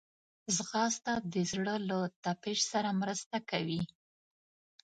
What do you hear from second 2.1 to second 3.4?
تپش سره مرسته